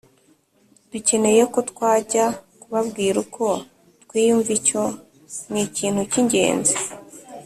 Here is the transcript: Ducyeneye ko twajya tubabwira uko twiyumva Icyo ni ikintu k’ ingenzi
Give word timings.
Ducyeneye 0.91 1.43
ko 1.53 1.59
twajya 1.69 2.25
tubabwira 2.59 3.15
uko 3.25 3.45
twiyumva 4.03 4.51
Icyo 4.59 4.81
ni 5.51 5.61
ikintu 5.67 6.01
k’ 6.09 6.13
ingenzi 6.21 6.75